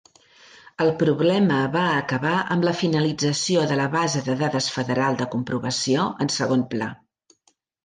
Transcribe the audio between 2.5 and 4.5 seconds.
amb la finalització de la base de